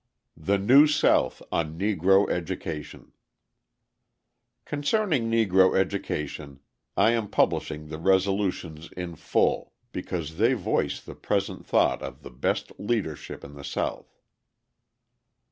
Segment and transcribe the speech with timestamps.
[0.41, 3.11] The New South on Negro Education
[4.65, 6.59] Concerning Negro education,
[6.97, 12.31] I am publishing the resolutions in full, because they voice the present thought of the
[12.31, 14.09] best leadership in the South: 1.